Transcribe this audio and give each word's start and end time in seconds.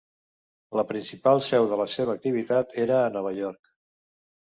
La 0.79 0.85
principal 0.91 1.43
seu 1.49 1.69
de 1.73 1.79
la 1.83 1.89
seva 1.99 2.17
activitat 2.19 2.77
era 2.89 3.01
a 3.07 3.15
Nova 3.19 3.39
York. 3.45 3.75